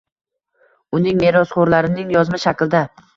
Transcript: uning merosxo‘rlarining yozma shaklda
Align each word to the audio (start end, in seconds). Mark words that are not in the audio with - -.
uning 0.99 1.21
merosxo‘rlarining 1.25 2.09
yozma 2.17 2.41
shaklda 2.45 2.81